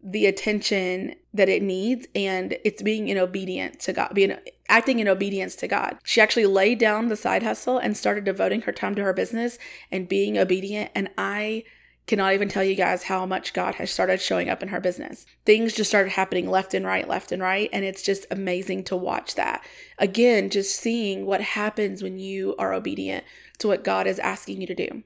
the 0.03 0.27
attention 0.27 1.15
that 1.35 1.49
it 1.49 1.63
needs 1.63 2.07
and 2.15 2.57
it's 2.65 2.83
being 2.83 3.09
in 3.09 3.19
obedience 3.19 3.85
to 3.85 3.93
God, 3.93 4.13
being 4.15 4.37
acting 4.69 4.99
in 4.99 5.09
obedience 5.09 5.55
to 5.57 5.69
God. 5.69 5.99
She 6.03 6.21
actually 6.21 6.47
laid 6.47 6.79
down 6.79 7.09
the 7.09 7.17
side 7.17 7.43
hustle 7.43 7.79
and 7.79 7.97
started 7.97 8.25
devoting 8.25 8.63
her 8.63 8.73
time 8.73 8.95
to 8.95 9.03
her 9.03 9.13
business 9.13 9.59
and 9.91 10.09
being 10.09 10.39
obedient 10.39 10.91
and 10.95 11.11
I 11.19 11.65
cannot 12.11 12.35
even 12.35 12.49
tell 12.49 12.65
you 12.65 12.75
guys 12.75 13.05
how 13.05 13.25
much 13.25 13.53
God 13.53 13.77
has 13.77 13.89
started 13.89 14.21
showing 14.21 14.49
up 14.49 14.65
in 14.65 14.71
her 14.71 14.81
business. 14.81 15.27
Things 15.45 15.73
just 15.73 15.91
started 15.91 16.11
happening 16.11 16.51
left 16.51 16.75
and 16.75 16.85
right, 16.85 17.07
left 17.07 17.31
and 17.31 17.41
right. 17.41 17.71
And 17.73 17.85
it's 17.85 18.03
just 18.03 18.27
amazing 18.33 18.83
to 18.85 18.97
watch 18.97 19.37
that. 19.37 19.65
Again, 19.97 20.51
just 20.51 20.75
seeing 20.75 21.25
what 21.25 21.41
happens 21.41 22.03
when 22.03 22.19
you 22.19 22.57
are 22.59 22.73
obedient 22.73 23.25
to 23.59 23.69
what 23.69 23.85
God 23.85 24.09
is 24.09 24.19
asking 24.19 24.61
you 24.61 24.67
to 24.67 24.75
do. 24.75 25.05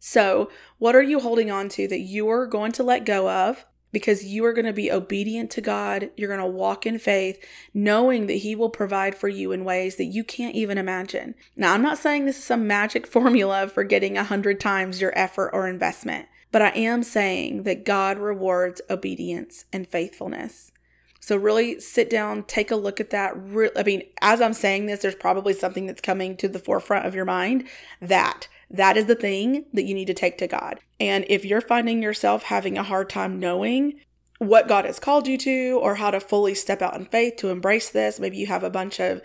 So, 0.00 0.50
what 0.78 0.96
are 0.96 1.02
you 1.02 1.20
holding 1.20 1.52
on 1.52 1.68
to 1.70 1.86
that 1.86 2.00
you 2.00 2.28
are 2.28 2.46
going 2.46 2.72
to 2.72 2.82
let 2.82 3.04
go 3.04 3.30
of 3.30 3.64
because 3.92 4.24
you 4.24 4.44
are 4.44 4.52
going 4.52 4.66
to 4.66 4.72
be 4.72 4.90
obedient 4.90 5.50
to 5.52 5.60
God. 5.60 6.10
You're 6.16 6.28
going 6.28 6.40
to 6.40 6.46
walk 6.46 6.86
in 6.86 6.98
faith, 6.98 7.42
knowing 7.72 8.26
that 8.26 8.34
He 8.34 8.54
will 8.54 8.70
provide 8.70 9.14
for 9.14 9.28
you 9.28 9.52
in 9.52 9.64
ways 9.64 9.96
that 9.96 10.04
you 10.04 10.24
can't 10.24 10.54
even 10.54 10.78
imagine. 10.78 11.34
Now, 11.56 11.74
I'm 11.74 11.82
not 11.82 11.98
saying 11.98 12.24
this 12.26 12.38
is 12.38 12.44
some 12.44 12.66
magic 12.66 13.06
formula 13.18 13.68
for 13.68 13.84
getting 13.84 14.16
a 14.16 14.24
hundred 14.24 14.60
times 14.60 15.00
your 15.00 15.16
effort 15.18 15.50
or 15.52 15.68
investment, 15.68 16.28
but 16.52 16.62
I 16.62 16.70
am 16.70 17.02
saying 17.02 17.62
that 17.64 17.84
God 17.84 18.18
rewards 18.18 18.80
obedience 18.90 19.64
and 19.72 19.86
faithfulness. 19.86 20.72
So, 21.20 21.36
really 21.36 21.80
sit 21.80 22.08
down, 22.08 22.44
take 22.44 22.70
a 22.70 22.76
look 22.76 23.00
at 23.00 23.10
that. 23.10 23.34
I 23.76 23.82
mean, 23.82 24.02
as 24.22 24.40
I'm 24.40 24.54
saying 24.54 24.86
this, 24.86 25.00
there's 25.00 25.14
probably 25.14 25.52
something 25.52 25.86
that's 25.86 26.00
coming 26.00 26.36
to 26.36 26.48
the 26.48 26.58
forefront 26.58 27.06
of 27.06 27.14
your 27.14 27.24
mind 27.24 27.68
that 28.00 28.48
that 28.70 28.96
is 28.96 29.06
the 29.06 29.14
thing 29.14 29.64
that 29.72 29.84
you 29.84 29.94
need 29.94 30.06
to 30.06 30.14
take 30.14 30.38
to 30.38 30.46
God. 30.46 30.80
And 31.00 31.24
if 31.28 31.44
you're 31.44 31.60
finding 31.60 32.02
yourself 32.02 32.44
having 32.44 32.76
a 32.76 32.82
hard 32.82 33.08
time 33.08 33.38
knowing 33.38 34.00
what 34.38 34.68
God 34.68 34.84
has 34.84 34.98
called 34.98 35.26
you 35.26 35.38
to 35.38 35.78
or 35.82 35.96
how 35.96 36.10
to 36.10 36.20
fully 36.20 36.54
step 36.54 36.82
out 36.82 36.96
in 36.96 37.06
faith 37.06 37.36
to 37.38 37.48
embrace 37.48 37.90
this, 37.90 38.20
maybe 38.20 38.36
you 38.36 38.46
have 38.46 38.62
a 38.62 38.70
bunch 38.70 39.00
of 39.00 39.22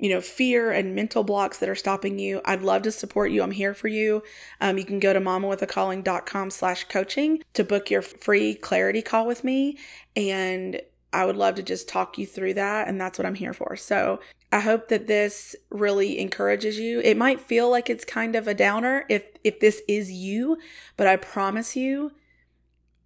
you 0.00 0.08
know, 0.08 0.20
fear 0.20 0.70
and 0.70 0.94
mental 0.94 1.22
blocks 1.22 1.58
that 1.58 1.68
are 1.68 1.74
stopping 1.74 2.18
you, 2.18 2.40
I'd 2.46 2.62
love 2.62 2.82
to 2.82 2.90
support 2.90 3.30
you. 3.30 3.42
I'm 3.42 3.50
here 3.50 3.74
for 3.74 3.88
you. 3.88 4.22
Um, 4.60 4.78
you 4.78 4.84
can 4.84 4.98
go 4.98 5.12
to 5.12 5.20
mamawithacalling.com 5.20 6.50
slash 6.50 6.84
coaching 6.84 7.42
to 7.52 7.62
book 7.62 7.90
your 7.90 8.00
free 8.00 8.54
clarity 8.54 9.02
call 9.02 9.26
with 9.26 9.44
me. 9.44 9.76
And 10.16 10.80
I 11.12 11.26
would 11.26 11.36
love 11.36 11.56
to 11.56 11.62
just 11.62 11.86
talk 11.86 12.16
you 12.16 12.26
through 12.26 12.54
that. 12.54 12.88
And 12.88 12.98
that's 12.98 13.18
what 13.18 13.26
I'm 13.26 13.34
here 13.34 13.52
for. 13.52 13.76
So 13.76 14.20
I 14.52 14.60
hope 14.60 14.88
that 14.88 15.06
this 15.06 15.54
really 15.70 16.18
encourages 16.18 16.78
you. 16.78 17.00
It 17.00 17.16
might 17.16 17.40
feel 17.40 17.70
like 17.70 17.88
it's 17.88 18.04
kind 18.04 18.34
of 18.34 18.48
a 18.48 18.54
downer 18.54 19.04
if 19.08 19.28
if 19.44 19.60
this 19.60 19.82
is 19.86 20.10
you, 20.10 20.58
but 20.96 21.06
I 21.06 21.16
promise 21.16 21.76
you 21.76 22.12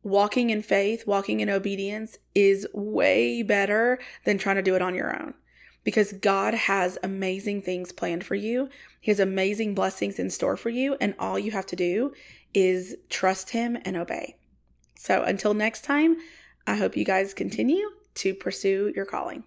walking 0.03 0.51
in 0.51 0.63
faith, 0.63 1.07
walking 1.07 1.41
in 1.41 1.51
obedience 1.51 2.19
is 2.35 2.67
way 2.73 3.43
better 3.43 3.99
than 4.25 4.39
trying 4.39 4.57
to 4.57 4.63
do 4.63 4.77
it 4.77 4.83
on 4.83 4.95
your 4.95 5.21
own. 5.21 5.35
Because 5.83 6.13
God 6.15 6.55
has 6.55 6.99
amazing 7.03 7.63
things 7.63 7.93
planned 7.93 8.25
for 8.25 8.35
you. 8.35 8.71
He 9.01 9.11
has 9.11 9.21
amazing 9.21 9.75
blessings 9.75 10.19
in 10.19 10.31
store 10.31 10.57
for 10.57 10.71
you, 10.71 10.97
and 11.01 11.15
all 11.19 11.39
you 11.39 11.51
have 11.51 11.67
to 11.67 11.77
do 11.77 12.13
is 12.55 12.97
trust 13.11 13.51
him 13.51 13.77
and 13.85 13.97
obey. 13.97 14.37
So 14.97 15.23
until 15.23 15.53
next 15.53 15.85
time, 15.85 16.17
I 16.67 16.77
hope 16.77 16.97
you 16.97 17.05
guys 17.05 17.35
continue 17.35 17.91
to 18.15 18.35
pursue 18.35 18.93
your 18.95 19.05
calling. 19.05 19.45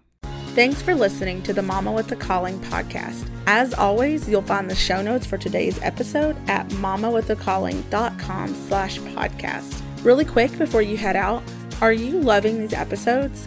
Thanks 0.54 0.82
for 0.82 0.94
listening 0.94 1.42
to 1.42 1.52
the 1.52 1.62
Mama 1.62 1.92
with 1.92 2.10
a 2.10 2.16
Calling 2.16 2.58
podcast. 2.60 3.28
As 3.46 3.72
always, 3.74 4.28
you'll 4.28 4.42
find 4.42 4.68
the 4.68 4.74
show 4.74 5.00
notes 5.02 5.24
for 5.24 5.38
today's 5.38 5.80
episode 5.82 6.36
at 6.48 6.68
mamawithacalling.com 6.70 8.54
slash 8.66 8.98
podcast. 8.98 9.80
Really 10.02 10.24
quick 10.24 10.56
before 10.58 10.82
you 10.82 10.96
head 10.96 11.16
out, 11.16 11.42
are 11.80 11.92
you 11.92 12.20
loving 12.20 12.58
these 12.58 12.72
episodes? 12.72 13.46